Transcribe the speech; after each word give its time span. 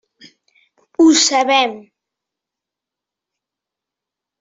Ho 1.03 1.05
sabem. 1.25 1.77